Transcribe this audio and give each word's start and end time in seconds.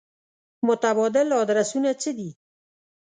متبادل 0.67 1.27
ادرسونه 1.41 1.91
څه 2.01 2.11
دي. 2.17 2.29